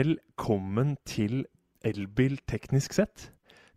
[0.00, 1.42] Velkommen til
[1.84, 3.24] Elbil teknisk sett.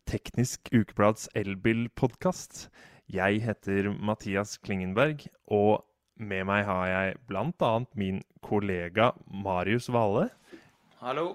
[0.08, 2.70] Teknisk Ukeblads elbilpodkast.
[3.12, 5.84] Jeg heter Mathias Klingenberg, og
[6.16, 7.72] med meg har jeg bl.a.
[8.00, 10.30] min kollega Marius Valle.
[11.02, 11.26] Hallo.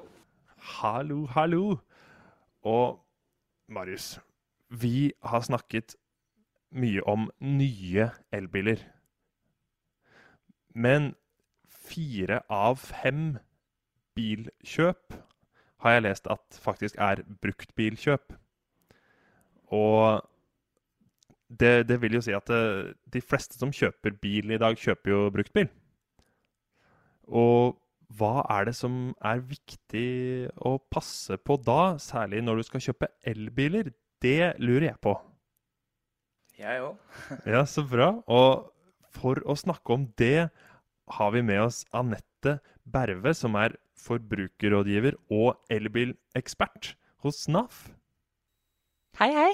[0.78, 1.76] Hallo, hallo.
[2.62, 3.02] Og
[3.68, 4.20] Marius,
[4.70, 5.98] vi har snakket
[6.70, 8.86] mye om nye elbiler.
[10.72, 11.12] Men
[11.90, 13.36] fire av fem
[14.18, 15.14] bilkjøp
[15.84, 18.34] har jeg lest at faktisk er bruktbilkjøp.
[19.78, 20.22] Og
[21.48, 25.12] det, det, vil jo si at det, de fleste som kjøper bil i dag, kjøper
[25.12, 25.68] jo bruktbil.
[27.28, 27.78] Og
[28.18, 33.10] hva er det som er viktig å passe på da, særlig når du skal kjøpe
[33.28, 33.92] elbiler?
[34.22, 35.14] Det lurer jeg på.
[36.58, 36.96] Jeg òg.
[37.46, 38.16] ja, så bra.
[38.26, 38.72] Og
[39.14, 40.48] for å snakke om det
[41.16, 47.88] har vi med oss Anette Berve, som er forbrukerrådgiver og elbilekspert hos NAF.
[49.18, 49.52] Hei, hei.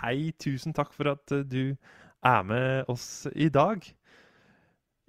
[0.00, 1.76] Hei, tusen takk for at eh, du
[2.26, 3.84] er med oss i dag.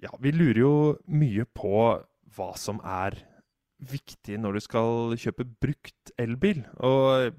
[0.02, 0.74] Ja, vi lurer jo
[1.06, 1.74] mye på
[2.32, 3.18] hva som er
[3.82, 6.62] viktig når du skal kjøpe brukt elbil.
[6.80, 7.32] Og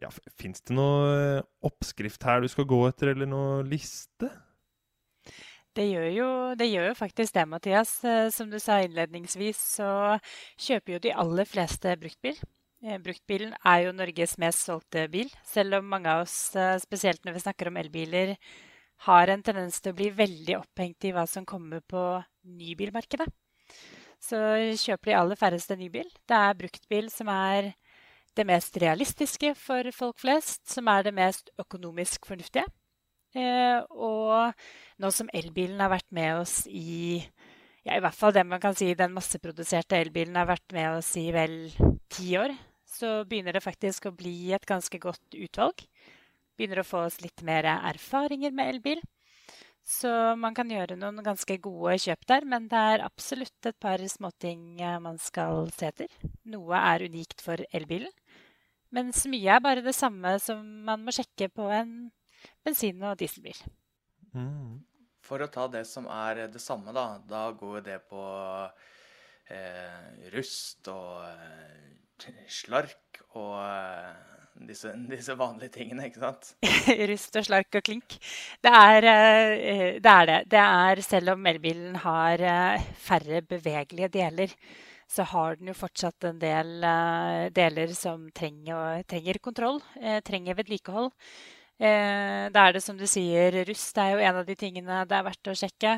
[0.00, 4.30] ja, fins det noe oppskrift her du skal gå etter, eller noe liste?
[5.78, 7.92] Det gjør, jo, det gjør jo faktisk det, Mathias.
[8.02, 9.90] Eh, som du sa innledningsvis, så
[10.58, 12.40] kjøper jo de aller fleste bruktbil.
[12.82, 17.22] Eh, bruktbilen er jo Norges mest solgte bil, selv om mange av oss, eh, spesielt
[17.24, 18.34] når vi snakker om elbiler,
[19.06, 22.02] har en tendens til å bli veldig opphengt i hva som kommer på
[22.44, 23.28] nybilmarkedet.
[24.20, 24.36] Så
[24.76, 26.10] kjøper de aller færreste nybil.
[26.28, 27.72] Det er bruktbil som er
[28.36, 32.66] det mest realistiske for folk flest, som er det mest økonomisk fornuftige.
[33.38, 34.54] Eh, og
[34.98, 37.20] nå som elbilen har vært med oss i
[37.86, 41.14] ja, i hvert fall det man kan si den masseproduserte elbilen har vært med oss
[41.16, 41.70] i vel
[42.12, 42.52] ti år,
[42.84, 45.86] så begynner det faktisk å bli et ganske godt utvalg.
[46.58, 49.00] Begynner å få oss litt mer erfaringer med elbil.
[49.86, 54.02] Så man kan gjøre noen ganske gode kjøp der, men det er absolutt et par
[54.12, 56.12] småting eh, man skal se etter.
[56.52, 58.12] Noe er unikt for elbilen,
[58.92, 61.94] mens mye er bare det samme som man må sjekke på en
[62.66, 63.58] bensin- og dieselbil.
[64.34, 64.80] Mm.
[65.30, 67.20] For å ta det som er det samme, da.
[67.28, 68.24] Da går det på
[69.50, 74.10] eh, rust og eh, slark og uh,
[74.66, 76.50] disse, disse, vanlige tingene, ikke sant?
[77.10, 78.16] Rust og slark og klink.
[78.60, 80.64] Det er, uh, det er, det det.
[80.64, 82.44] er selv om elbilen har
[83.00, 84.52] færre bevegelige deler,
[85.10, 86.84] så har den jo fortsatt en del
[87.54, 89.80] deler som trenger, trenger kontroll,
[90.22, 91.10] trenger vedlikehold.
[91.80, 95.16] Eh, da er det som du sier, rust er jo en av de tingene det
[95.16, 95.94] er verdt å sjekke.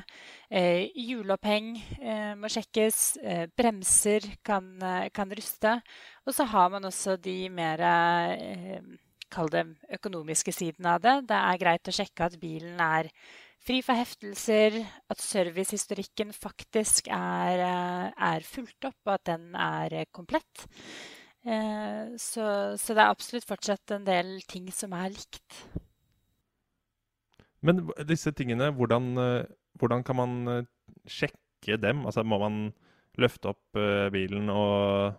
[0.46, 2.98] Eh, hjuloppheng eh, må sjekkes.
[3.18, 5.80] Eh, bremser kan, eh, kan, ruste.
[6.22, 8.78] Og så har man også de mer eh,
[9.32, 9.62] Kall det
[9.96, 11.14] økonomiske siden av det.
[11.30, 13.08] Det er greit å sjekke at bilen er
[13.64, 14.76] fri for heftelser,
[15.08, 17.62] at servicehistorikken faktisk er,
[18.12, 20.66] er fulgt opp, og at den er komplett.
[21.42, 22.44] Eh, så,
[22.78, 25.62] så, det er absolutt fortsatt en del ting som er likt.
[27.62, 30.70] Men disse tingene, hvordan, eh, hvordan kan man eh,
[31.06, 32.06] sjekke dem?
[32.06, 32.64] Altså, må man
[33.20, 33.76] løfte opp
[34.14, 35.18] bilen og,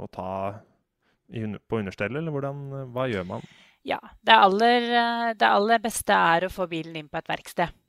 [0.00, 0.28] og ta
[1.28, 2.62] på understellet, eller hvordan,
[2.94, 3.44] hva gjør man?
[3.84, 4.86] Ja, det aller,
[5.36, 7.83] det aller beste er å få bilen inn på et verksted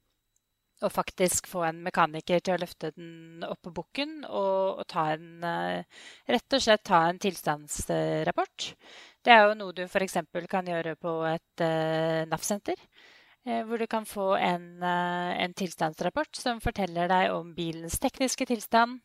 [0.85, 5.07] og faktisk få en mekaniker til å løfte den opp på bukken og, og ta
[5.16, 8.69] en, uh, rett og slett ta en tilstandsrapport.
[9.25, 10.19] Det er jo noe du f.eks.
[10.51, 12.78] kan gjøre på et uh, NAF-senter.
[13.46, 19.02] Uh, hvor du kan få en, en, tilstandsrapport som forteller deg om bilens tekniske tilstand,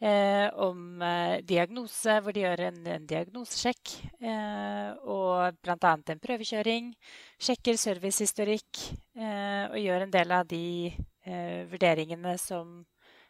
[0.00, 3.94] eh, om eh, diagnose, hvor de gjør en, en diagnosesjekk.
[4.20, 5.94] Eh, og bl.a.
[5.96, 6.92] en prøvekjøring.
[7.42, 8.82] Sjekker servicehistorikk
[9.18, 12.84] eh, og gjør en del av de eh, vurderingene som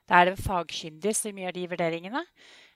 [0.08, 2.22] Det er det fagkyndig som gjør de vurderingene.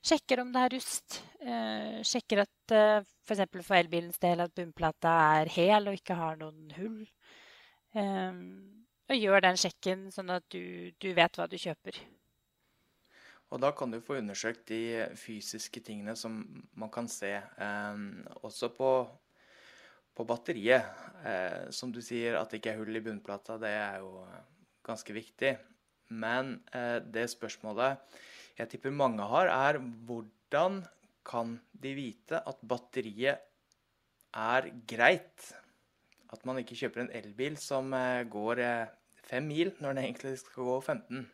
[0.04, 1.22] Sjekker om det er rust.
[1.40, 3.46] Eh, sjekker at eh, f.eks.
[3.48, 7.02] For, for elbilens del at bunnplata er hel og ikke har noen hull.
[7.92, 11.96] og gjør den sjekken sånn at du, du vet hva du kjøper.
[13.52, 16.38] Og da kan du få undersøkt de fysiske tingene som
[16.78, 17.34] man kan se.
[17.36, 18.04] Eh,
[18.40, 18.92] også på,
[20.16, 20.88] på batteriet.
[21.28, 24.24] Eh, som du sier, at det ikke er hull i bunnplata, det er jo
[24.86, 25.56] ganske viktig.
[26.12, 28.00] Men eh, det spørsmålet
[28.58, 30.82] jeg tipper mange har, er hvordan
[31.26, 33.44] kan de vite at batteriet
[34.32, 35.52] er greit?
[36.32, 38.92] At man ikke kjøper en elbil som eh, går eh,
[39.28, 41.24] fem mil når den egentlig skal gå 15.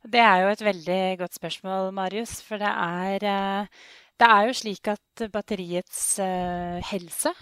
[0.00, 2.40] Det er jo et veldig godt spørsmål, Marius.
[2.42, 3.66] For det er,
[4.20, 6.04] det er jo slik at batteriets
[6.88, 7.34] helse,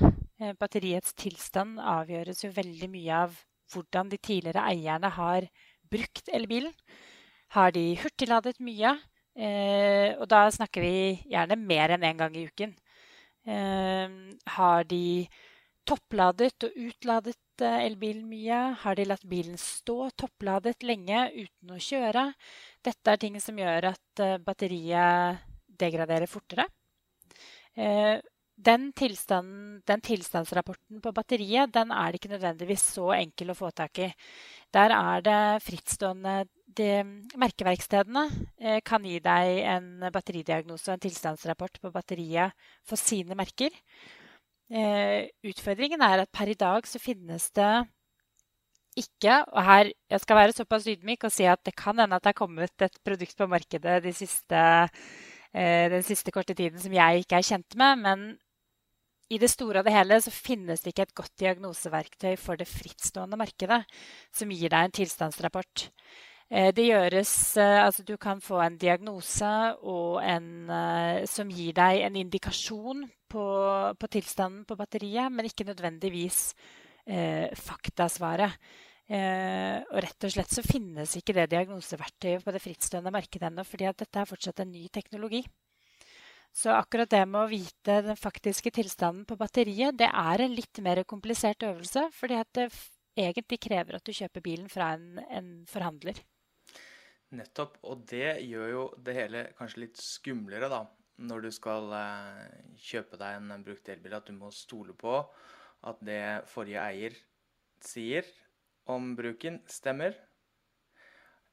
[0.59, 3.39] batteriets tilstand, avgjøres jo veldig mye av
[3.73, 5.47] hvordan de tidligere eierne har
[5.91, 6.75] brukt elbilen.
[7.57, 8.97] Har de hurtigladet mye?
[9.39, 10.95] Eh, og da snakker vi
[11.31, 12.75] gjerne mer enn én en gang i uken.
[13.49, 14.17] Eh,
[14.57, 15.29] har de
[15.89, 18.61] toppladet og utladet eh, elbilen mye?
[18.83, 22.29] Har de latt bilen stå toppladet lenge uten å kjøre?
[22.85, 25.47] Dette er ting som gjør at eh, batteriet
[25.79, 26.67] degraderer fortere.
[28.59, 29.51] Den, den,
[29.87, 34.09] den, tilstandsrapporten på batteriet den er det ikke nødvendigvis så enkel å få tak i.
[34.75, 36.89] Der er det frittstående de,
[37.39, 38.25] Merkeverkstedene
[38.59, 43.71] eh, kan gi deg en batteridiagnose og en tilstandsrapport på batteriet for sine merker.
[44.69, 47.89] Eh, utfordringen er at per i dag så finnes det
[49.01, 52.25] ikke Og her jeg skal være såpass ydmyk og si at det kan hende at
[52.25, 54.61] det er kommet et produkt på markedet de siste,
[55.55, 57.99] eh, den siste korte tiden som jeg ikke er kjent med.
[58.03, 58.39] Men
[59.31, 62.69] i det store og det hele så finnes det ikke et godt diagnoseverktøy for det
[62.69, 63.85] frittstående markedet
[64.35, 65.91] som gir deg en tilstandsrapport.
[66.51, 69.53] Eh, det gjøres eh, Altså, du kan få en diagnose
[70.35, 70.51] en,
[71.27, 73.45] som gir deg en indikasjon på,
[73.99, 76.43] på, tilstanden på batteriet, men ikke nødvendigvis
[77.07, 78.59] eh, faktasvaret.
[79.09, 83.65] Eh, og rett og slett så finnes ikke det diagnoseverktøyet på det frittstående markedet ennå,
[83.65, 85.45] fordi at dette er fortsatt en ny teknologi.
[86.53, 90.81] Så akkurat det med å vite den faktiske tilstanden på batteriet, det er en litt
[90.85, 92.09] mer komplisert øvelse.
[92.17, 92.67] Fordi at det
[93.19, 96.19] egentlig krever at du kjøper bilen fra en, en forhandler.
[97.39, 97.77] Nettopp.
[97.87, 100.83] Og det gjør jo det hele kanskje litt skumlere, da.
[101.19, 105.19] Når du skal eh, kjøpe deg en brukt elbil, at du må stole på
[105.89, 107.17] at det forrige eier
[107.85, 108.27] sier
[108.91, 110.17] om bruken, stemmer.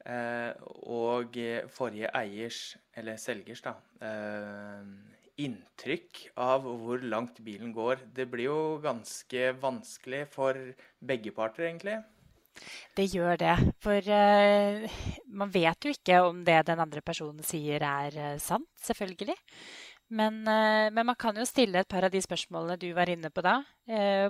[0.05, 0.53] Eh,
[0.85, 1.37] og
[1.73, 2.61] forrige eiers,
[2.97, 3.75] eller selgers, da,
[4.05, 4.89] eh,
[5.41, 8.05] inntrykk av hvor langt bilen går.
[8.15, 10.59] Det blir jo ganske vanskelig for
[11.01, 11.97] begge parter, egentlig.
[12.95, 13.55] Det gjør det.
[13.83, 18.69] For uh, man vet jo ikke om det den andre personen sier er uh, sant,
[18.85, 19.35] selvfølgelig.
[20.15, 23.31] Men, uh, men, man kan jo stille et par av de spørsmålene du var inne
[23.33, 23.59] på da.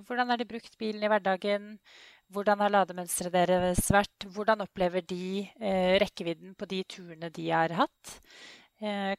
[0.08, 1.78] hvordan har de brukt bilen i hverdagen?
[2.34, 4.26] Hvordan har lademønsteret deres vært?
[4.34, 5.46] Hvordan opplever de
[6.02, 8.16] rekkevidden på de turene de har hatt?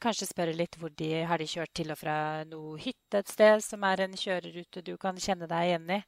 [0.03, 2.17] Kanskje spørre litt hvor de har de kjørt til og fra
[2.51, 6.01] noe hytte et sted som er en kjørerute du kan kjenne deg igjen i.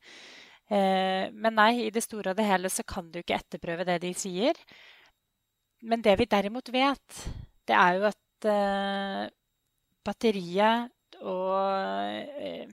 [0.68, 4.00] Eh, men nei, i det store og det hele så kan du ikke etterprøve det
[4.04, 4.58] de sier.
[5.88, 7.22] Men det vi derimot vet,
[7.68, 9.22] det er jo at eh,
[10.04, 11.54] batteriet og
[12.42, 12.68] eh,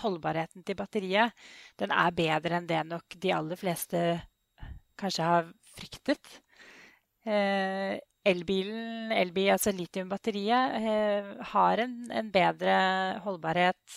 [0.00, 1.34] holdbarheten til batteriet,
[1.78, 4.00] den er bedre enn det nok de aller fleste
[4.98, 6.40] kanskje har fryktet.
[8.24, 10.74] Elbilen, elbil, altså litiumbatteriet,
[11.52, 12.74] har en, en, bedre
[13.24, 13.96] holdbarhet.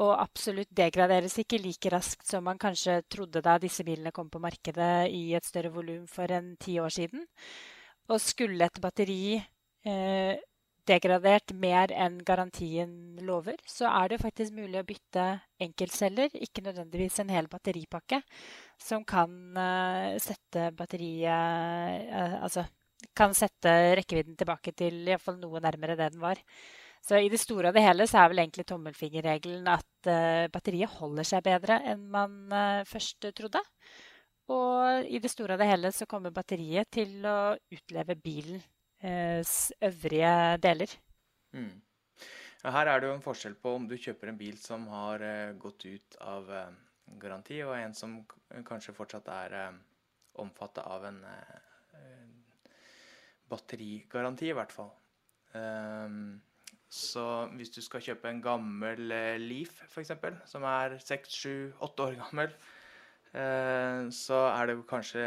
[0.00, 4.30] Eh, og absolutt degraderes ikke like raskt som man kanskje trodde da disse bilene kom
[4.30, 7.26] på markedet i et større volum for en ti år siden.
[8.10, 9.36] Og skulle et batteri
[9.84, 10.40] eh,
[10.88, 15.26] degradert mer enn garantien lover, så er det faktisk mulig å bytte
[15.60, 18.22] enkeltceller, ikke nødvendigvis en hel batteripakke,
[18.80, 22.64] som kan uh, sette batteriet uh, Altså
[23.14, 23.70] kan sette
[24.00, 26.40] rekkevidden tilbake til iallfall noe nærmere det den var.
[27.00, 30.98] Så i det store og det hele så er vel egentlig tommelfingerregelen at uh, batteriet
[31.00, 32.40] holder seg bedre enn man
[32.88, 33.62] først trodde.
[34.50, 38.60] Og i det store og det hele så kommer batteriet til å utleve bilen
[39.00, 39.44] Eh,
[39.80, 40.98] øvrige deler.
[41.52, 41.82] Mm.
[42.64, 45.22] Her er det jo en forskjell på om du kjøper en bil som har
[45.58, 46.50] gått ut av
[47.22, 48.18] garanti, og en som
[48.68, 49.56] kanskje fortsatt er
[50.34, 51.22] omfattet av en
[53.48, 54.92] batterigaranti, i hvert fall.
[55.54, 56.36] Um,
[56.90, 59.06] så hvis du skal kjøpe en gammel
[59.38, 60.12] Leaf, f.eks.,
[60.50, 61.54] som er seks, sju,
[61.86, 62.52] åtte år gammel,
[64.10, 65.24] så er det kanskje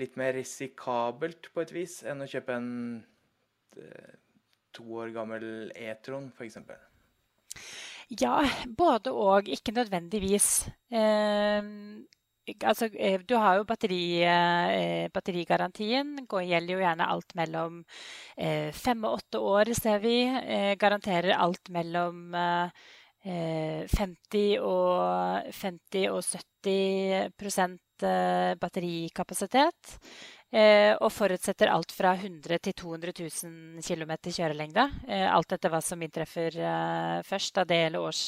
[0.00, 2.70] litt mer risikabelt på et vis enn å kjøpe en
[3.80, 4.14] eh,
[4.76, 5.44] to år gammel
[5.76, 6.60] E-tron, f.eks.?
[8.20, 9.50] Ja, både og.
[9.50, 10.66] Ikke nødvendigvis.
[10.90, 11.60] Eh,
[12.64, 16.16] altså, eh, du har jo batteri, eh, batterigarantien.
[16.22, 17.84] Det gjelder jo gjerne alt mellom
[18.36, 20.16] eh, fem og åtte år, ser vi.
[20.28, 22.34] Eh, garanterer alt mellom
[23.20, 29.98] 50 og, 50 og 70 Eh, batterikapasitet.
[30.50, 34.86] Eh, og forutsetter alt fra 100 til 200 000 km kjørelengde.
[35.06, 36.56] Eh, alt etter hva som inntreffer
[37.26, 37.54] først.
[37.54, 38.24] Da det gjelder års,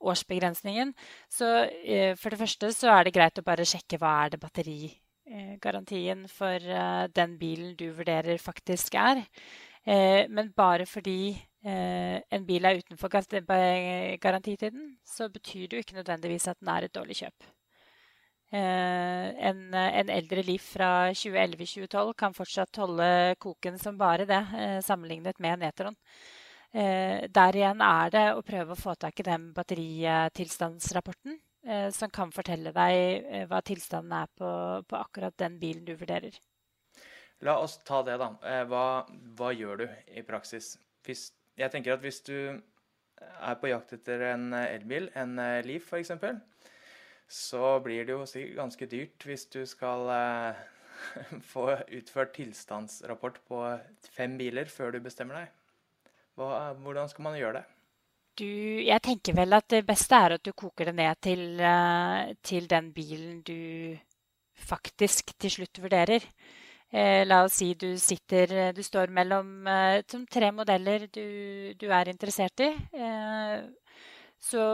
[0.00, 0.94] årsbegrensningen.
[1.28, 1.46] Så
[2.20, 6.58] for det første så er det greit å bare sjekke hva er det batterigarantien for
[7.14, 9.22] den bilen du vurderer faktisk er.
[10.28, 16.60] Men bare fordi en bil er utenfor garantitiden, så betyr det jo ikke nødvendigvis at
[16.60, 17.48] den er et dårlig kjøp.
[18.50, 24.40] En, en eldre Leaf fra 2011-2012 kan fortsatt holde koken som bare det,
[24.82, 25.98] sammenlignet med en Netron.
[26.70, 31.34] Eh, der igjen er det å prøve å få tak i den batteritilstandsrapporten
[31.66, 34.50] eh, som kan fortelle deg eh, hva tilstanden er på,
[34.86, 36.36] på, akkurat den bilen du vurderer.
[37.42, 38.30] La oss ta det, da.
[38.70, 38.84] Hva,
[39.34, 40.76] hva gjør du i praksis?
[41.08, 46.12] Hvis, jeg tenker at hvis du er på jakt etter en elbil, en Leaf f.eks.,
[47.30, 48.26] så blir det jo
[48.58, 50.04] ganske dyrt hvis du skal
[51.52, 53.64] få utført tilstandsrapport på
[54.12, 55.56] fem biler før du bestemmer deg.
[56.38, 57.64] Hva, hvordan skal man gjøre det?
[58.40, 58.46] Du,
[58.86, 62.68] jeg tenker vel at det beste er at du koker det ned til, uh, til
[62.70, 63.98] den bilen du
[64.60, 66.24] faktisk til slutt vurderer.
[66.90, 71.22] Eh, la oss si du sitter Du står mellom eh, tre modeller du,
[71.78, 72.70] du, er interessert i.
[72.90, 73.60] Eh,
[74.40, 74.64] så,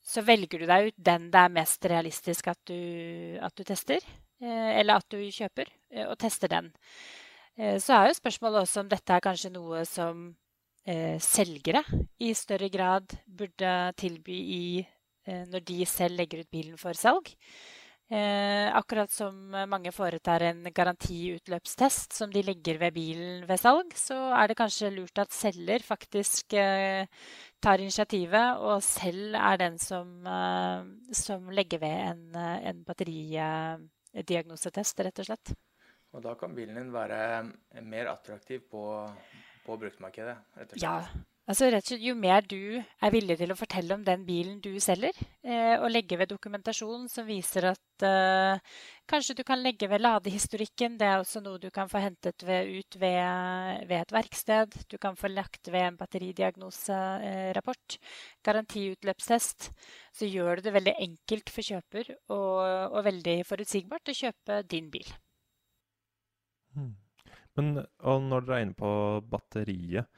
[0.00, 2.78] så, velger du deg ut den det er mest realistisk at du,
[3.44, 4.00] at du tester.
[4.40, 6.72] Eh, eller at du kjøper, eh, og tester den.
[7.54, 10.24] så er jo spørsmålet også om dette er kanskje noe som
[10.86, 11.82] eh, selgere
[12.20, 14.86] i større grad burde tilby i,
[15.26, 17.26] eh, når de selv legger ut bilen for salg.
[18.12, 24.14] Eh, akkurat som mange foretar en garantiutløpstest som de legger ved bilen ved salg, så
[24.36, 27.06] er det kanskje lurt at selger faktisk eh,
[27.64, 30.84] tar initiativet og selv er den som, eh,
[31.16, 35.56] som legger ved en, eh, en batteridiagnosetest, rett og slett.
[36.12, 37.50] Og da kan bilen din være
[37.88, 39.10] mer attraktiv på,
[39.64, 40.36] på bruktmarkedet?
[40.80, 40.98] Ja.
[41.44, 44.62] Altså rett og slett, Jo mer du er villig til å fortelle om den bilen
[44.64, 45.12] du selger,
[45.44, 48.78] eh, og legge ved dokumentasjon som viser at eh,
[49.10, 52.72] kanskje du kan legge ved ladehistorikken, det er også noe du kan få hentet ved,
[52.72, 54.78] ut ved, ved, et verksted.
[54.88, 58.16] Du kan få lagt ved en batteridiagnoserapport, eh,
[58.48, 59.68] garantiutløpstest.
[60.16, 64.88] Så gjør du det veldig enkelt for kjøper og, og veldig forutsigbart å kjøpe din
[64.96, 65.12] bil.
[66.72, 66.94] Hmm.
[67.58, 67.76] Men
[68.30, 68.94] når dere er inne på
[69.30, 70.10] batteriet,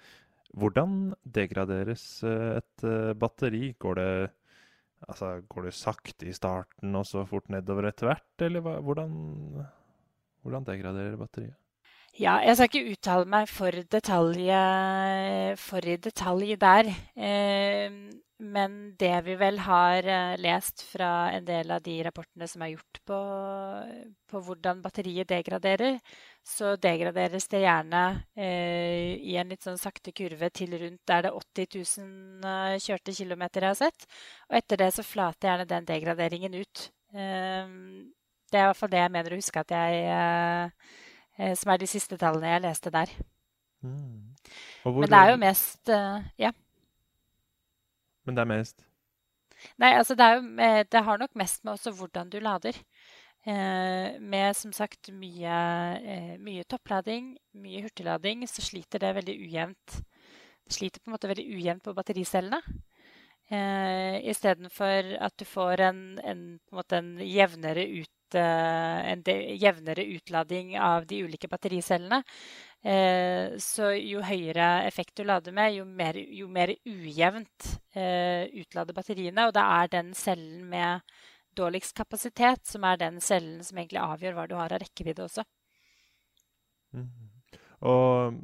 [0.57, 3.75] hvordan degraderes eh, et eh, batteri?
[3.79, 4.11] Går det,
[5.09, 9.15] altså, går det sakte i starten og så fort nedover etter hvert, eller hva, hvordan,
[10.43, 11.57] hvordan degraderer batteriet?
[12.17, 14.47] Ja, jeg skal ikke uttale meg for, detalj,
[15.61, 16.89] for i detalj der.
[17.13, 17.99] Eh,
[18.37, 20.05] men det vi vel har
[20.41, 23.21] lest fra en del av de rapportene som er gjort på,
[24.29, 25.97] på hvordan batteriet degraderer,
[26.47, 28.03] så degraderes det gjerne
[28.39, 32.77] eh, i en litt sånn sakte kurve til rundt der det er 80 000 uh,
[32.83, 34.07] kjørte kilometer jeg har sett.
[34.47, 36.85] Og etter det så flater gjerne den degraderingen ut.
[37.11, 37.75] Eh,
[38.47, 40.95] det er i hvert fall det jeg mener å huske at jeg eh,
[41.37, 43.11] eh Som er de siste tallene jeg leste der.
[43.83, 44.35] Mm.
[44.85, 46.53] Men det er jo mest eh, Ja.
[48.25, 48.87] Men det er mest?
[49.81, 52.77] Nei, altså det, er jo, eh, det har nok mest med også hvordan du lader.
[53.47, 55.57] Eh, med som sagt mye,
[56.03, 60.01] eh, mye, topplading, mye hurtiglading, så sliter det veldig ujevnt.
[60.67, 62.59] Det sliter på en måte veldig ujevnt på battericellene.
[63.47, 66.41] Eh, Istedenfor at du får en, en,
[66.91, 69.23] en, jevnere, ut, eh, en
[69.63, 72.25] jevnere utlading av de ulike battericellene.
[72.83, 78.95] Eh, så jo høyere effekt du lader med, jo mer, jo mer ujevnt eh, utlader
[78.95, 79.47] batteriene.
[79.47, 81.01] Og det er den cellen med
[81.57, 85.45] dårligst kapasitet, som er den cellen som egentlig avgjør hva du har av rekkevidde også.
[86.97, 87.09] Mm.
[87.87, 88.39] Og,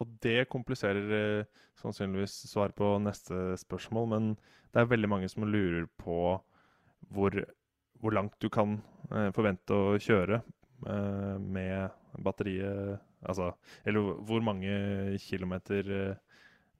[0.00, 4.30] og, det kompliserer eh, sannsynligvis svaret på neste spørsmål, men
[4.70, 6.38] det er veldig mange som lurer på
[7.10, 7.36] hvor,
[8.00, 8.78] hvor langt du kan
[9.10, 13.50] eh, forvente å kjøre eh, med batteriet Altså,
[13.84, 16.14] eller hvor mange kilometer eh,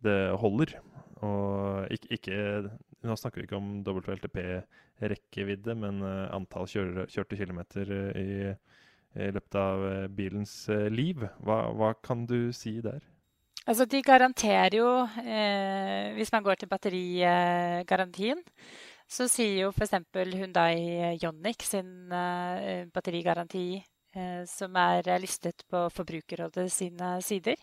[0.05, 0.73] det holder.
[1.21, 2.37] Og ikke, ikke
[3.07, 8.51] Nå snakker vi ikke om WLTP-rekkevidde, men uh, antall kjøre, kjørte kilometer uh, i,
[9.17, 10.55] i, løpet av uh, bilens
[10.93, 11.25] liv.
[11.41, 13.01] Hva, hva, kan du si der?
[13.69, 14.87] Altså, de garanterer jo
[16.17, 18.41] Hvis man går til batterigarantien,
[19.09, 19.99] så sier jo f.eks.
[20.41, 22.09] Hundai Jonic sin
[22.91, 23.83] batterigaranti
[24.49, 27.61] som er listet på Forbrukerrådet sine sider.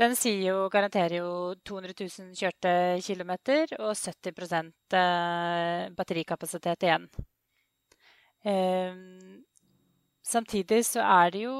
[0.00, 1.32] Den sier jo, garanterer jo
[1.68, 2.70] 200 000 kjørte
[3.04, 7.04] kilometer og 70 eh, batterikapasitet igjen.
[8.48, 9.42] Ehm,
[10.24, 11.54] samtidig så er jo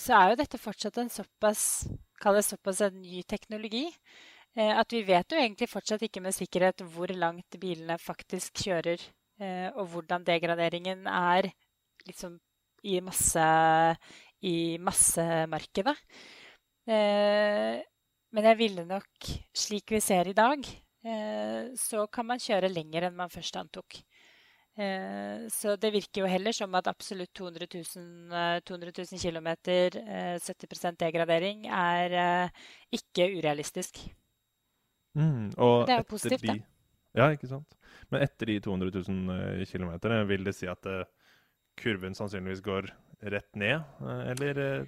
[0.00, 1.62] så er jo dette fortsatt en såpass,
[2.48, 3.84] såpass en ny teknologi
[4.56, 9.00] eh, at vi vet jo egentlig fortsatt ikke med sikkerhet hvor langt bilene faktisk kjører,
[9.40, 11.52] eh, og hvordan degraderingen er
[12.08, 12.38] liksom
[12.82, 13.46] i, masse,
[14.42, 15.94] i massemarkedet.
[16.88, 17.80] Eh,
[18.30, 20.64] men jeg ville nok, slik vi ser i dag,
[21.04, 23.98] eh, så kan man kjøre lenger enn man først antok.
[24.80, 29.50] Eh, så det virker jo heller som at absolutt 200 000, 200 000 km,
[30.40, 32.50] 70 degradering, er
[32.94, 34.04] ikke urealistisk.
[35.18, 36.68] Mm, det er jo positivt, de, da.
[37.18, 37.74] Ja, ikke sant.
[38.14, 39.92] Men etter de 200 000 km,
[40.30, 40.86] vil det si at
[41.80, 42.92] kurven sannsynligvis går
[43.34, 43.82] rett ned,
[44.30, 44.86] eller?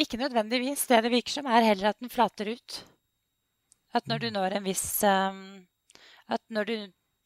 [0.00, 0.86] Ikke nødvendigvis.
[0.88, 2.78] Det det virker som, er heller at den flater ut.
[3.92, 4.34] At når du mm.
[4.38, 5.66] når en viss um,
[6.30, 6.74] At når du,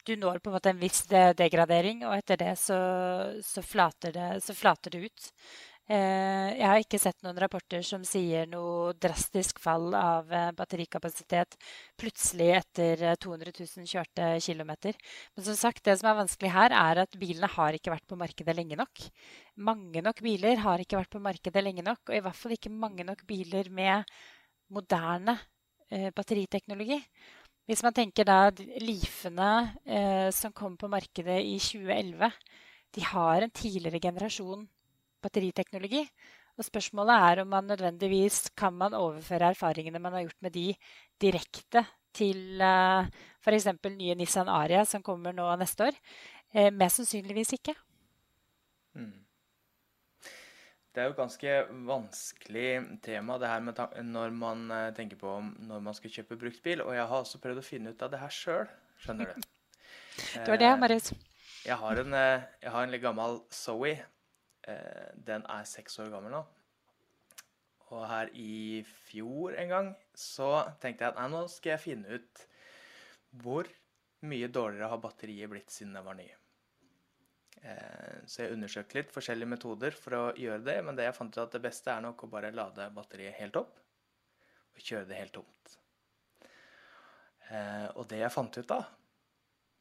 [0.06, 2.78] du, når på en måte en viss degradering, og etter det så,
[3.44, 5.30] så, flater, det, så flater det ut.
[5.84, 11.58] Eh, jeg har ikke sett noen rapporter som sier noe drastisk fall av eh, batterikapasitet
[12.00, 14.96] plutselig etter 200 eh, 000 kjørte kilometer.
[15.36, 18.16] Men som sagt, det som er vanskelig her, er at bilene har ikke vært på
[18.16, 19.04] markedet lenge nok.
[19.68, 22.72] Mange nok biler har ikke vært på markedet lenge nok, og i hvert fall ikke
[22.72, 24.16] mange nok biler med
[24.72, 25.36] moderne
[26.16, 26.96] batteriteknologi.
[27.68, 28.48] Hvis man tenker da
[28.80, 32.32] Leafene som kom på markedet i 2011,
[32.96, 34.64] de har en tidligere generasjon
[35.24, 36.04] batteriteknologi.
[36.54, 40.68] Og spørsmålet er om man nødvendigvis kan man overføre erfaringene man har gjort med de,
[41.20, 41.82] direkte
[42.14, 43.08] til uh, eh,
[43.42, 43.66] f.eks.
[43.90, 45.98] nye Nissan Aria som kommer nå neste år.
[46.54, 47.74] Eh, mest sannsynligvis ikke.
[48.94, 49.24] Mm.
[50.94, 51.54] Det er jo et ganske
[51.88, 52.68] vanskelig
[53.02, 56.86] tema det her med når man eh, tenker på når man skal kjøpe brukt bil.
[56.86, 58.70] Og jeg har også prøvd å finne ut av det her sjøl,
[59.02, 59.50] skjønner du.
[60.44, 61.14] det var det, Marius.
[61.64, 63.96] Jeg har en, jeg har en litt gammel Zoe
[64.64, 66.40] den er seks år gammel nå.
[67.92, 72.08] Og her i fjor en gang så tenkte jeg at nei, nå skal jeg finne
[72.16, 72.34] ut
[73.44, 73.64] hvor
[74.24, 76.28] mye dårligere har batteriet blitt siden det var ny.
[77.64, 81.34] Eh, så jeg undersøkte litt forskjellige metoder for å gjøre det, men det jeg fant
[81.36, 83.74] ut at det beste er nok å bare lade batteriet helt opp
[84.74, 85.64] og kjøre det helt tomt.
[87.50, 88.82] Eh, og det jeg fant ut da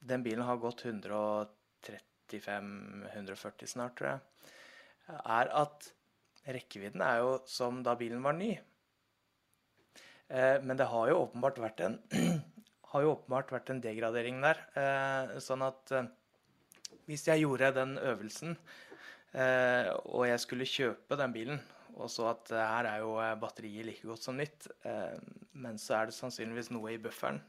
[0.03, 4.19] Den bilen har gått 135-140 snart, tror jeg
[5.11, 5.89] er at
[6.47, 8.53] rekkevidden er jo som da bilen var ny.
[10.33, 11.99] Eh, men det har jo åpenbart vært en,
[12.93, 14.61] åpenbart vært en degradering der.
[14.79, 16.09] Eh, sånn at eh,
[17.07, 18.57] hvis jeg gjorde den øvelsen,
[19.33, 21.61] og jeg skulle kjøpe den bilen,
[21.97, 24.67] og så at her er jo batteriet like godt som nytt,
[25.57, 27.39] men så er det sannsynligvis noe i bufferen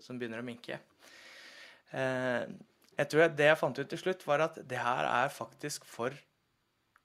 [0.00, 0.78] som begynner å minke.
[1.92, 6.16] Jeg tror Det jeg fant ut til slutt, var at det her er faktisk for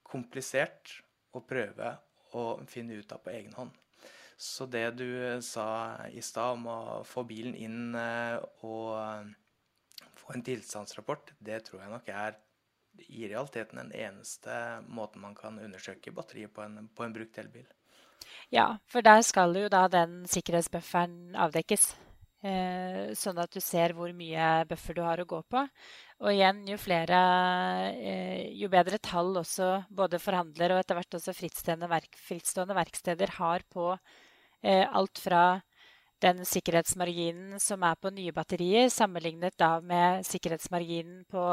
[0.05, 0.99] komplisert
[1.35, 1.95] å prøve
[2.35, 3.73] å finne ut av på egen hånd.
[4.37, 5.67] Så det du sa
[6.11, 8.35] i stad om å få bilen inn eh,
[8.67, 9.29] og eh,
[10.19, 12.35] få en tilstandsrapport, det tror jeg nok er
[13.07, 17.67] i realiteten den eneste måten man kan undersøke batteriet på en, på en brukt elbil.
[18.53, 21.93] Ja, for der skal jo da den sikkerhetsbufferen avdekkes.
[22.45, 25.63] Eh, sånn at du ser hvor mye buffer du har å gå på.
[26.21, 27.19] Og igjen, jo flere
[27.97, 33.33] eh, Jo bedre tall også både forhandlere og etter hvert også frittstående, verk, frittstående verksteder
[33.39, 35.45] har på eh, alt fra
[36.23, 41.43] den sikkerhetsmarginen som er på nye batterier, sammenlignet da med sikkerhetsmarginen på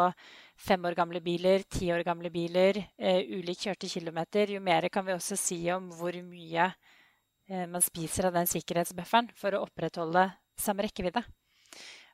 [0.61, 5.09] fem år gamle biler, ti år gamle biler, eh, ulik kjørte kilometer, jo mer kan
[5.09, 10.29] vi også si om hvor mye eh, man spiser av den sikkerhetsbufferen for å opprettholde
[10.61, 11.23] samme rekkevidde.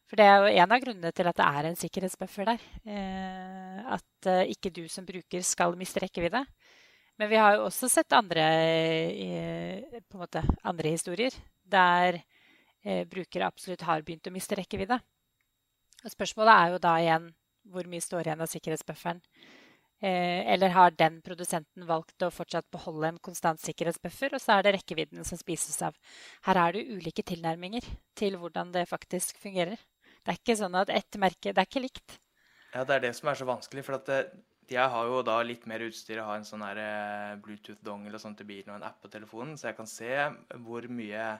[0.08, 2.62] For det er jo en av grunnene til at det er en sikkerhetsbuffer der.
[2.88, 6.40] Eh, at eh, ikke du som bruker skal miste rekkevidde.
[7.18, 8.46] Men vi har jo også sett andre,
[9.10, 11.34] eh, måte, andre historier
[11.68, 12.22] der
[13.10, 14.96] brukere absolutt har begynt å miste rekkevidde.
[16.06, 17.26] Og spørsmålet er jo da igjen
[17.68, 19.18] hvor mye står igjen av sikkerhetsbufferen.
[19.98, 24.66] Eh, eller har den produsenten valgt å fortsatt beholde en konstant sikkerhetsbuffer, og så er
[24.66, 25.96] det rekkevidden som spises av.
[26.46, 27.86] Her er det ulike tilnærminger
[28.18, 29.80] til hvordan det faktisk fungerer.
[30.22, 32.18] Det er ikke sånn at ett merke Det er ikke likt.
[32.74, 33.82] Ja, det er det som er så vanskelig.
[33.86, 34.18] For det,
[34.70, 36.20] jeg har jo da litt mer utstyr.
[36.20, 39.56] Jeg har en sånn eh, Bluetooth-dongel og sånt til bilen og en app på telefonen,
[39.58, 40.12] så jeg kan se
[40.62, 41.30] hvor mye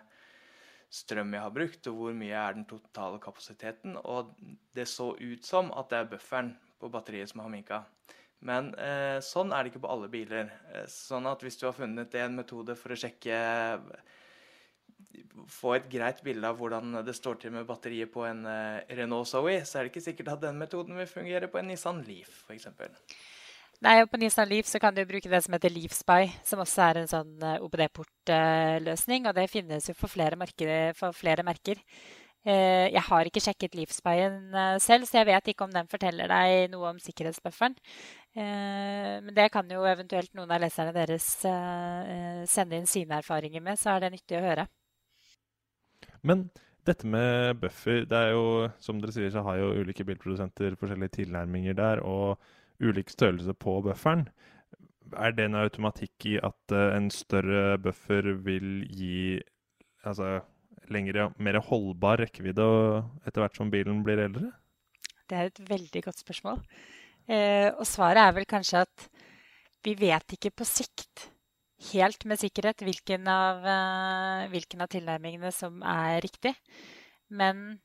[0.90, 3.98] strøm jeg har brukt, og hvor mye er den totale kapasiteten.
[4.02, 4.32] Og
[4.74, 7.82] det så ut som at det er bufferen på batteriet som har minka.
[8.46, 10.52] Men eh, sånn er det ikke på alle biler.
[10.72, 13.40] Eh, sånn at hvis du har funnet en metode for å sjekke
[15.48, 19.30] Få et greit bilde av hvordan det står til med batteriet på en eh, Renault
[19.30, 22.42] Zoe, så er det ikke sikkert at den metoden vil fungere på en Nissan Leaf
[22.48, 22.66] f.eks.
[23.86, 26.82] Nei, og på Nissan Leaf så kan du bruke det som heter LeafSpy, som også
[26.88, 29.28] er en sånn eh, OBD-portløsning.
[29.30, 31.78] Og det finnes jo for flere, marker, for flere merker.
[32.48, 36.72] Eh, jeg har ikke sjekket Leafspyen selv, så jeg vet ikke om den forteller deg
[36.74, 37.78] noe om sikkerhetsbufferen.
[38.36, 43.80] Eh, men det kan jo eventuelt noen av leserne deres sende inn sine erfaringer med,
[43.80, 44.68] så er det nyttig å høre.
[46.26, 46.48] Men
[46.88, 51.18] dette med buffer, det er jo, som dere sier, så har jo ulike bilprodusenter forskjellige
[51.20, 52.38] tilnærminger der, og
[52.80, 54.28] ulik størrelse på bufferen.
[55.16, 59.38] Er det en automatikk i at en større buffer vil gi
[60.04, 60.38] altså,
[60.92, 62.68] lengre, mer holdbar rekkevidde
[63.26, 64.52] etter hvert som bilen blir eldre?
[65.28, 66.62] Det er et veldig godt spørsmål.
[67.28, 69.08] Eh, og svaret er vel kanskje at
[69.84, 71.28] vi vet ikke på sikt
[71.92, 76.54] helt med sikkerhet hvilken av, eh, hvilken av tilnærmingene som er riktig.
[77.28, 77.80] Men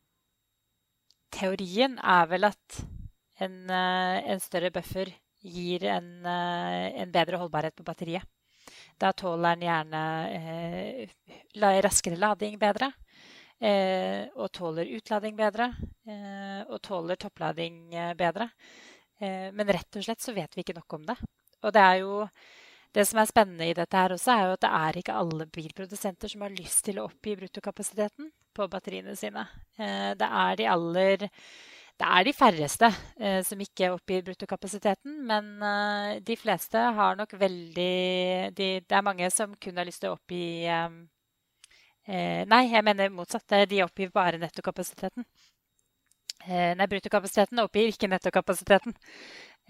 [1.34, 2.80] teorien er vel at
[3.42, 5.10] en, uh, en større buffer
[5.44, 8.24] gir en, uh, en bedre holdbarhet på batteriet.
[9.02, 10.02] Da tåler den gjerne
[10.38, 12.92] eh, raskere lading bedre.
[13.64, 15.72] Eh, og tåler utlading bedre.
[16.08, 18.50] Eh, og tåler topplading eh, bedre.
[19.24, 21.18] Eh, men rett og slett så vet vi ikke nok om det.
[21.64, 22.24] Og det er jo
[22.94, 25.48] det som er spennende i dette her også, er jo at det er ikke alle
[25.50, 29.48] bilprodusenter som har lyst til å oppgi bruttokapasiteten på batteriene sine.
[29.80, 31.30] Eh, det er de aller
[31.94, 32.88] det er de færreste
[33.22, 35.52] eh, som ikke oppgir bruttokapasiteten, men
[36.26, 40.18] de fleste har nok veldig de, Det er mange som kun har lyst til å
[40.18, 40.72] oppgi
[42.04, 43.54] Nei, jeg mener motsatt.
[43.70, 45.24] De oppgir bare nettokapasiteten.
[46.44, 48.96] Eh, nei, bruttokapasiteten oppgir ikke nettokapasiteten.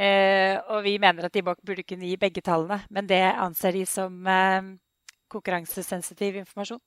[0.02, 3.86] Eh, og vi mener at de burde kunne gi begge tallene, men det anser de
[3.90, 4.16] som
[5.34, 6.82] konkurransesensitiv informasjon.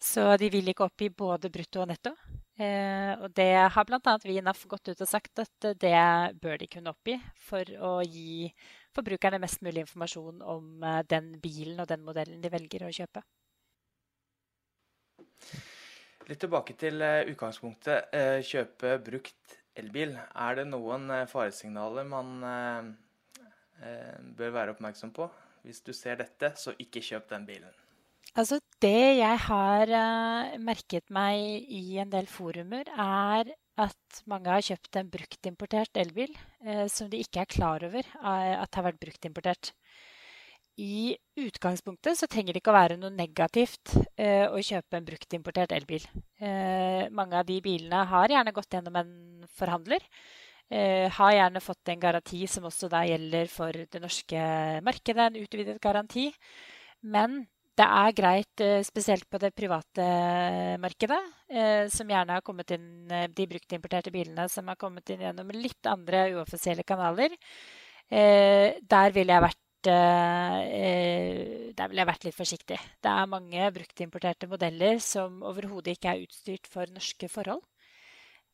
[0.00, 2.12] Så de vil ikke oppgi både brutto og netto.
[2.56, 4.12] Eh, og det har bl.a.
[4.24, 5.96] vi i NAF gått ut og sagt at det
[6.40, 8.48] bør de kunne oppgi for å gi
[8.96, 13.24] forbrukerne mest mulig informasjon om eh, den bilen og den modellen de velger å kjøpe.
[16.26, 18.10] Litt tilbake til uh, utgangspunktet.
[18.10, 20.16] Uh, kjøpe brukt elbil.
[20.34, 22.38] Er det noen uh, faresignaler man
[23.76, 25.26] bør være oppmerksom på?
[25.66, 27.74] Hvis du ser dette, så ikke kjøp den bilen.
[28.36, 34.64] Altså, det jeg har uh, merket meg i en del forumer, er at mange har
[34.64, 36.32] kjøpt en bruktimportert elbil
[36.66, 39.72] uh, som de ikke er klar over uh, at har vært bruktimportert.
[40.76, 46.04] I utgangspunktet så trenger det ikke å være noe negativt å kjøpe en bruktimportert elbil.
[47.16, 49.14] mange av de bilene har gjerne gått gjennom en
[49.56, 50.04] forhandler.
[51.16, 54.36] har gjerne fått en garanti som også da gjelder for det norske
[54.84, 56.28] markedet, en utvidet garanti.
[57.00, 60.04] Men det er greit, eh, spesielt på det private
[60.80, 61.18] markedet,
[61.50, 65.50] eh, som gjerne har kommet inn eh, De bruktimporterte bilene som har kommet inn gjennom
[65.52, 67.36] litt andre uoffisielle kanaler.
[68.08, 72.78] Der ville jeg vært der ville jeg vært litt forsiktig.
[73.02, 77.64] Det er mange bruktimporterte modeller som overhodet ikke er utstyrt for norske forhold.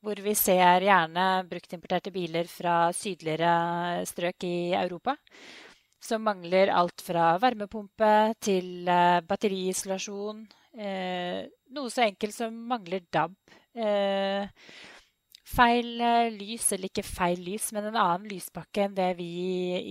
[0.03, 5.15] Hvor vi ser gjerne bruktimporterte biler fra sydligere strøk i Europa
[6.03, 10.43] som mangler alt fra varmepumpe til eh, batteriisolasjon.
[10.75, 11.43] Eh,
[11.77, 13.37] noe så enkelt som mangler DAB.
[13.73, 14.49] Eh,
[15.53, 19.31] feil eh, lys, eller ikke feil lys, men en annen lyspakke enn det vi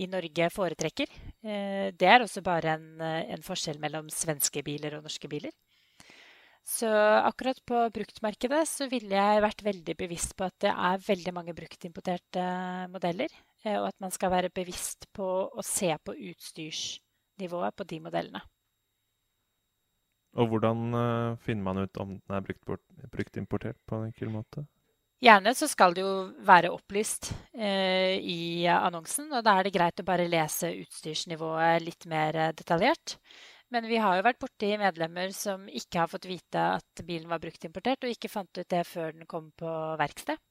[0.03, 1.11] i Norge foretrekker.
[1.43, 5.53] Eh, det er også bare en, eh, en forskjell mellom svenske biler og norske biler.
[6.71, 11.33] Så akkurat på bruktmarkedet så ville jeg vært veldig bevisst på at det er veldig
[11.33, 12.43] mange bruktimporterte
[12.93, 13.33] modeller.
[13.65, 18.43] Og at man skal være bevisst på å se på utstyrsnivået på de modellene.
[20.37, 20.93] Og hvordan
[21.41, 24.67] finner man ut om den er bruktimportert på en enkel måte?
[25.21, 26.13] Gjerne så skal det jo
[26.47, 32.07] være opplyst eh, i annonsen, og da er det greit å bare lese utstyrsnivået litt
[32.09, 33.19] mer detaljert.
[33.71, 37.43] Men vi har jo vært borti medlemmer som ikke har fått vite at bilen var
[37.43, 40.41] bruktimportert, og ikke fant ut det før den kom på verksted.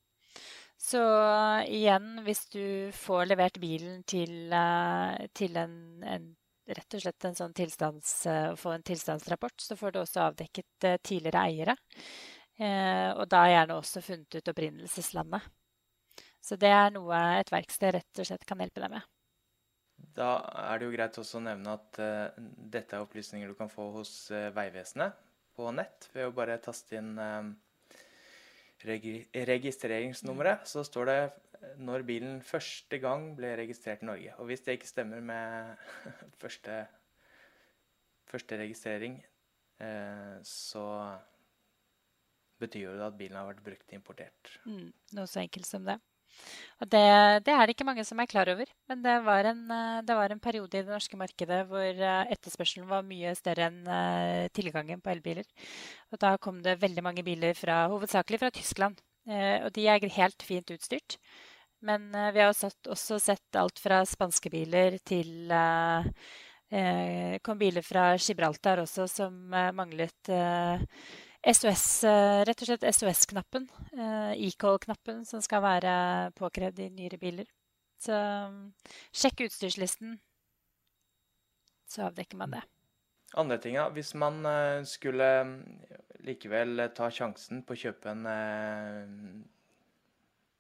[0.81, 1.03] Så
[1.67, 6.35] igjen, hvis du får levert bilen til, eh, til en, en,
[6.71, 8.21] rett og slett en sånn tilstands,
[8.55, 11.81] få en tilstandsrapport, så får du også avdekket tidligere eiere.
[12.61, 15.49] Uh, og da gjerne også funnet ut opprinnelseslandet.
[16.41, 19.09] Så det er noe et verksted rett og slett kan hjelpe deg med.
[20.17, 20.31] Da
[20.73, 21.99] er det jo greit også å nevne at
[22.73, 24.13] dette er opplysninger du kan få hos
[24.57, 25.19] Vegvesenet
[25.57, 27.21] på nett ved å bare taste inn
[28.85, 31.21] registreringsnummeret, så står det
[31.81, 34.35] når bilen første gang ble registrert i Norge.
[34.41, 35.77] Og hvis det ikke stemmer med
[36.43, 36.87] første,
[38.31, 39.19] første registrering,
[39.81, 40.85] eh, så
[42.61, 44.55] betyr det at bilen har vært brukt importert.
[44.69, 45.99] Mm, noe så enkelt som det.
[46.81, 47.03] Og det,
[47.45, 48.71] det, er det ikke mange som er klar over.
[48.89, 49.65] Men det var, en,
[50.07, 53.81] det var en periode i det norske markedet hvor etterspørselen var mye større enn
[54.57, 55.49] tilgangen på elbiler.
[56.15, 59.03] Og da kom det veldig mange biler fra, hovedsakelig fra Tyskland.
[59.27, 61.19] Og de er helt fint utstyrt.
[61.85, 65.51] Men vi har også sett alt fra spanske biler til
[66.71, 70.83] eh, kom biler fra Gibraltar også som eh, manglet eh,
[71.41, 73.69] SOS, eh, rett og slett SOS-knappen.
[73.97, 75.93] Eh, E-call-knappen som skal være
[76.37, 77.49] påkrevd i nyere biler.
[78.01, 78.17] Så
[79.13, 80.19] sjekk utstyrslisten,
[81.89, 82.63] så avdekker man det.
[83.41, 83.89] Andre ting, ja.
[83.93, 85.31] Hvis man eh, skulle
[86.27, 88.29] likevel ta sjansen på å kjøpe en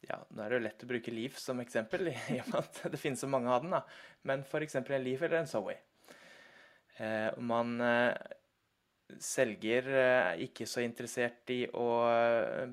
[0.09, 2.83] ja, Nå er det jo lett å bruke Leaf som eksempel, i og med at
[2.95, 3.77] det finnes så mange av den.
[3.77, 3.85] da.
[4.25, 4.81] Men f.eks.
[4.81, 5.77] en Leaf eller en Zoe.
[7.01, 8.15] Eh, man eh,
[9.23, 11.87] selger er eh, ikke så interessert i å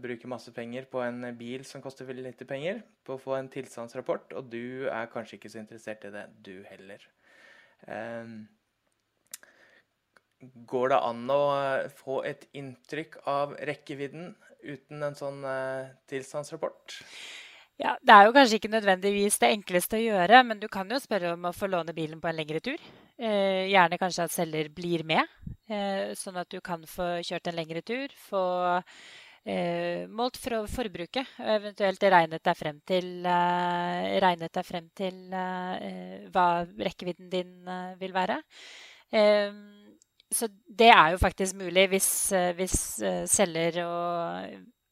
[0.02, 3.50] bruke masse penger på en bil som koster veldig lite penger, på å få en
[3.52, 7.08] tilstandsrapport, og du er kanskje ikke så interessert i det, du heller.
[10.70, 11.42] Går det an å
[11.98, 14.32] få et inntrykk av rekkevidden
[14.68, 15.46] uten en sånn
[16.10, 16.98] tilstandsrapport?
[17.78, 20.98] Ja, Det er jo kanskje ikke nødvendigvis det enkleste å gjøre, men du kan jo
[20.98, 22.82] spørre om å få låne bilen på en lengre tur.
[23.18, 25.37] Eh, gjerne kanskje at selger blir med, eh,
[25.68, 28.14] sånn at du kan få kjørt en lengre tur.
[28.30, 28.44] Få
[29.48, 36.28] eh, målt for forbruket, og eventuelt regnet deg frem til, eh, deg frem til eh,
[36.34, 36.48] hva
[36.90, 38.42] rekkevidden din eh, vil være.
[40.30, 40.48] så
[40.80, 42.74] det er jo faktisk mulig hvis, hvis
[43.32, 43.78] selger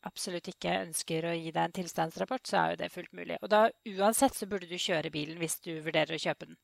[0.07, 3.37] absolutt ikke ønsker å gi deg en tilstandsrapport, så er jo det fullt mulig.
[3.41, 3.65] Og da
[3.97, 6.55] uansett så burde du kjøre bilen hvis du vurderer å kjøpe den.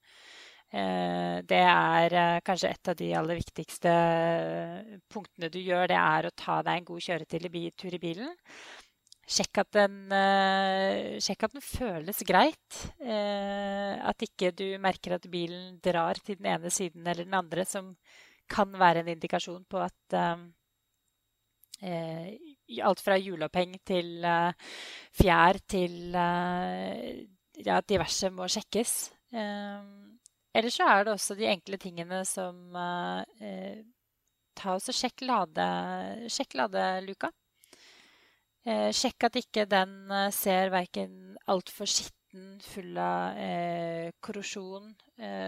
[0.72, 3.92] Eh, det er eh, kanskje et av de aller viktigste
[5.12, 5.90] punktene du gjør.
[5.92, 8.32] Det er å ta deg en god kjøretur i bilen.
[9.32, 12.80] Sjekk at, den, eh, sjekk at den føles greit.
[13.04, 17.94] At ikke du merker at bilen drar til den ene siden eller den andre, som
[18.52, 20.18] kan være en indikasjon på at
[22.82, 24.26] alt fra hjuloppheng til
[25.18, 27.00] fjær til uh,
[27.64, 28.98] ja, diverse må sjekkes.
[30.54, 33.82] Ellers så er det også de enkle tingene som eh,
[34.62, 35.66] Ta og sjekk, lade,
[36.30, 37.30] sjekk ladeluka.
[38.94, 43.40] sjekk at ikke den ser verken altfor skitten, full av
[44.22, 44.92] korrosjon,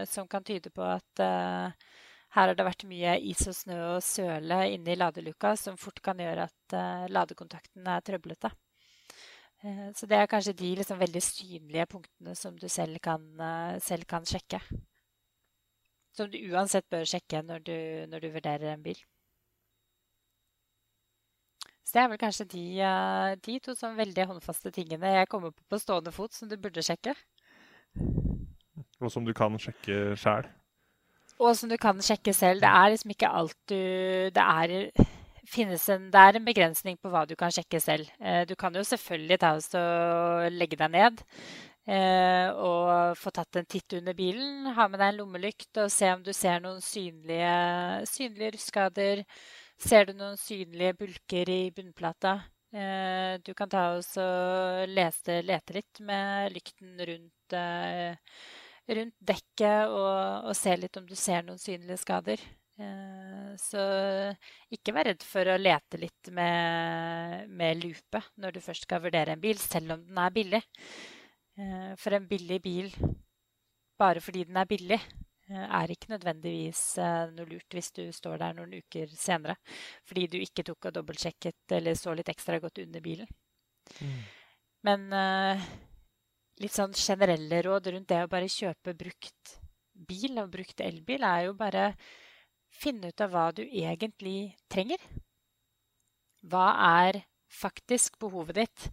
[0.08, 4.62] som kan tyde på at her har det vært mye is og snø og søle
[4.72, 6.78] inne i ladeluka, som fort kan gjøre at
[7.12, 8.50] ladekontakten er trøblete.
[9.94, 13.30] Så det er kanskje de liksom veldig synlige punktene som du selv kan,
[13.84, 14.64] selv kan, sjekke.
[16.14, 17.76] Som du uansett bør sjekke når du,
[18.12, 19.00] når du vurderer en bil.
[21.84, 22.66] Så det er vel kanskje de,
[23.46, 26.86] de to sånn veldig håndfaste tingene jeg kommer på på stående fot, som du burde
[26.86, 27.16] sjekke.
[29.02, 30.48] Og som du kan sjekke sjæl?
[31.42, 32.62] Og som du kan sjekke selv.
[32.64, 33.76] Det er liksom ikke alt du
[34.34, 38.10] Det er, en, det er en begrensning på hva du kan sjekke selv.
[38.20, 43.60] Eh, du kan jo selvfølgelig ta oss og legge deg ned eh, og få tatt
[43.60, 44.70] en titt under bilen.
[44.78, 47.52] Ha med deg en lommelykt og se om du ser noen synlige,
[48.08, 49.24] synlige rustskader.
[49.84, 52.38] Ser du noen synlige bulker i bunnplata?
[52.74, 57.58] Eh, du kan ta og lese, lete litt med lykten rundt
[58.92, 62.42] rundt dekket og, og se litt om du ser noen synlige skader.
[62.82, 63.84] Eh, så
[64.74, 69.36] ikke vær redd for å lete litt med, med lupe når du først skal vurdere
[69.36, 70.64] en bil, selv om den er billig.
[71.54, 72.90] Eh, for en billig bil,
[74.00, 74.98] bare fordi den er billig,
[75.50, 76.82] eh, er ikke nødvendigvis
[77.36, 79.58] noe lurt hvis du står der noen uker senere
[80.08, 83.30] fordi du ikke tok og dobbeltsjekket eller så litt ekstra godt under bilen.
[84.02, 84.22] Mm.
[84.84, 85.06] Men
[86.60, 89.58] litt sånn generelle råd rundt det å bare kjøpe brukt
[89.94, 91.92] bil og brukt elbil, er jo bare
[92.74, 95.00] finne ut av hva du egentlig trenger.
[96.44, 97.22] Hva er
[97.54, 98.88] faktisk behovet ditt?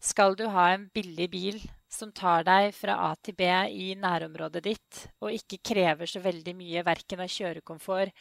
[0.00, 1.60] Skal du ha en billig bil
[1.90, 6.54] som tar deg fra A til B i nærområdet ditt, og ikke krever så veldig
[6.56, 8.14] mye verken av kjørekomfort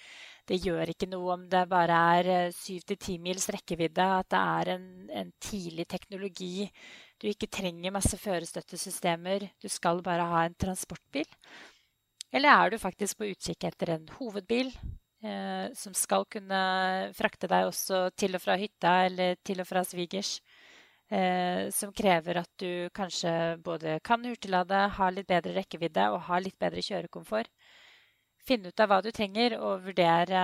[0.50, 4.32] Det gjør ikke noe om det bare er eh, syv til ti mils rekkevidde, at
[4.34, 4.88] det er en,
[5.22, 6.70] en tidlig teknologi
[7.22, 11.28] du ikke trenger masse førerstøttesystemer, du skal bare ha en transportbil?
[12.32, 16.62] Eller er du faktisk på utkikk etter en hovedbil eh, som skal kunne
[17.18, 20.40] frakte deg også til og fra hytta eller til og fra svigers?
[21.10, 23.32] Eh, som krever at du kanskje
[23.65, 27.50] både kan hurtiglade, har litt bedre rekkevidde og har litt bedre kjørekomfort.
[28.45, 30.43] Finn ut av hva du trenger, og vurdere,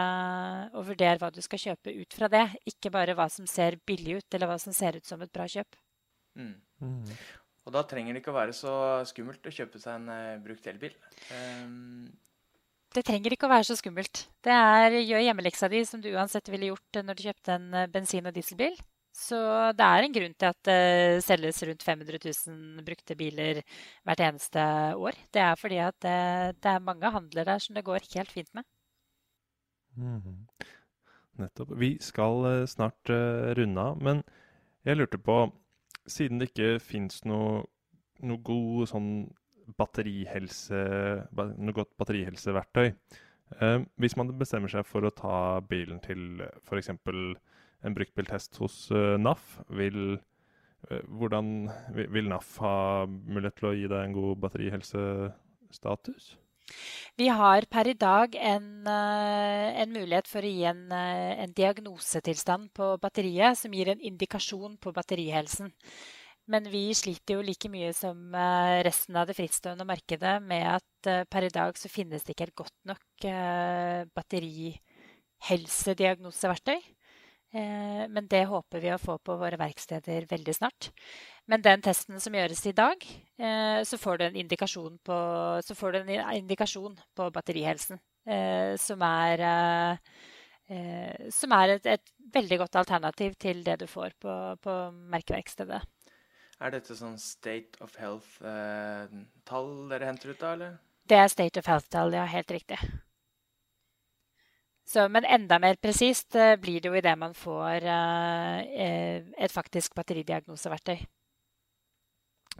[0.74, 2.44] og vurder hva du skal kjøpe ut fra det.
[2.70, 5.46] Ikke bare hva som ser billig ut, eller hva som ser ut som et bra
[5.50, 5.78] kjøp.
[6.36, 6.58] Mm.
[6.82, 7.14] Mm.
[7.66, 8.74] Og da trenger det ikke å være så
[9.10, 10.98] skummelt å kjøpe seg en uh, brukt elbil.
[11.30, 12.10] Um,
[12.94, 14.26] det trenger ikke å være så skummelt.
[14.44, 18.28] Det er gjør hjemmeleksa di som du uansett ville gjort når du kjøpte en bensin-
[18.28, 18.78] og dieselbil.
[19.16, 19.38] Så
[19.78, 23.62] det er en grunn til at det selges rundt 500 000 brukte biler
[24.04, 24.64] hvert eneste
[25.00, 25.16] år.
[25.32, 26.18] Det er fordi at det,
[26.60, 28.68] det er mange handler der som det går helt fint med.
[29.96, 30.44] Mm.
[31.40, 31.72] Nettopp.
[31.80, 34.24] Vi skal eh, snart uh, runde av, men
[34.86, 35.46] jeg lurte på
[36.06, 37.64] Siden det ikke fins noe,
[38.22, 39.08] noe god sånn
[39.80, 40.82] batterihelse,
[41.34, 46.92] noe godt batterihelseverktøy uh, Hvis man bestemmer seg for å ta bilen til f.eks
[47.86, 49.60] en bruktbiltest hos uh, NAF.
[49.78, 50.18] Vil,
[50.90, 56.24] uh, hvordan, vil, NAF ha mulighet til å gi deg en god batterihelsestatus?
[57.16, 62.72] Vi har per i dag en, uh, en mulighet for å gi en, en, diagnosetilstand
[62.76, 65.70] på batteriet som gir en indikasjon på batterihelsen.
[66.50, 68.18] Men vi sliter jo like mye som
[68.86, 70.94] resten av det frittstående markedet med at
[71.26, 73.26] per i dag så finnes det ikke et godt nok
[74.14, 76.95] batterihelseddiagnoseverktøy.
[77.56, 80.90] Eh, men det håper vi å få på våre verksteder veldig snart.
[81.48, 83.06] Men den testen som gjøres i dag,
[83.40, 85.20] eh, så får du en indikasjon på,
[85.86, 88.02] en indikasjon på batterihelsen.
[88.28, 89.44] Eh, som er,
[91.30, 94.74] som er et, et, veldig godt alternativ til det du får på, på
[95.14, 95.80] merkeverkstedet.
[96.60, 100.78] Er dette sånn State of Health-tall dere henter ut da, eller?
[101.06, 102.26] Det er State of Health-tall, ja.
[102.26, 102.80] Helt riktig.
[104.86, 109.96] Så, men enda mer presist uh, blir det jo idet man får uh, et faktisk
[109.98, 111.00] batteridiagnoseverktøy.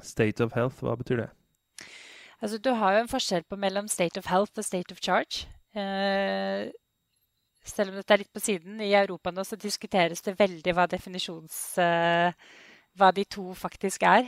[0.02, 1.30] State of health, hva betyr det?
[2.42, 5.46] Altså, du har jo en forskjell på mellom state of health og state of charge.
[5.78, 6.74] Uh,
[7.66, 10.90] selv om dette er litt på siden, i Europa nå så diskuteres det veldig hva
[10.90, 11.78] definisjons...
[12.96, 14.28] hva de to faktisk er.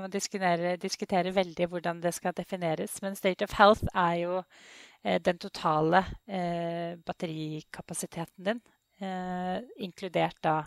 [0.00, 2.96] man diskuterer, diskuterer veldig hvordan det skal defineres.
[3.02, 8.60] Men state of health er jo Eh, den totale eh, batterikapasiteten din,
[9.00, 10.62] eh, inkludert da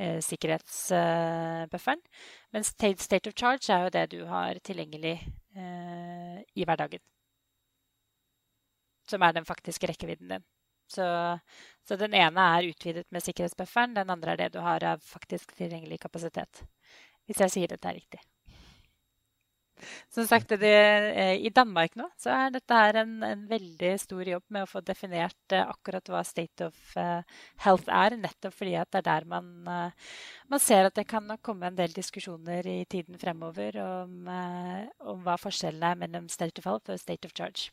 [0.00, 2.00] sikkerhetsbufferen.
[2.54, 5.18] Mens state of charge er jo det du har tilgjengelig
[6.56, 7.02] i hverdagen.
[9.10, 10.46] Som er den faktiske rekkevidden din.
[10.90, 11.04] Så,
[11.84, 15.52] så, den ene er utvidet med sikkerhetsbufferen, den andre er det du har av faktisk
[15.58, 16.64] tilgjengelig kapasitet.
[17.28, 18.22] Hvis jeg sier dette er riktig.
[20.12, 24.28] Som sagt, det, eh, I Danmark nå så er dette her en, en, veldig stor
[24.28, 27.22] jobb med å få definert uh, akkurat hva state of uh,
[27.64, 28.16] health er.
[28.20, 29.50] Nettopp fordi at det er der man,
[30.50, 34.30] man ser at det kan komme en del diskusjoner i tiden fremover om,
[35.12, 37.70] om hva forskjellen er mellom state of health og state of charge.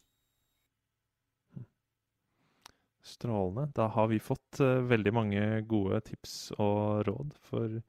[3.08, 3.70] Strålende.
[3.76, 7.80] Da har vi fått veldig mange gode tips og råd for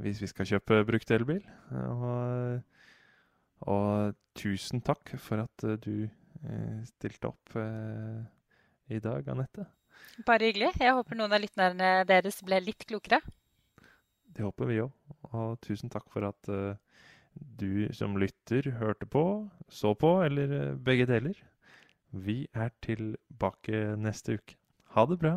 [0.00, 1.42] hvis vi skal kjøpe brukt elbil.
[1.70, 2.60] Og
[3.68, 8.22] og tusen takk for at eh, du eh, stilte opp eh,
[8.94, 9.66] i dag, Anette.
[10.26, 10.72] Bare hyggelig.
[10.80, 13.20] Jeg håper noen av lytterne deres ble litt klokere.
[14.30, 14.94] Det håper vi òg.
[15.34, 16.50] Og tusen takk for at
[17.34, 19.22] du som lytter hørte på,
[19.68, 21.36] så på, eller begge deler.
[22.10, 24.56] Vi er tilbake neste uke.
[24.96, 25.36] Ha det bra.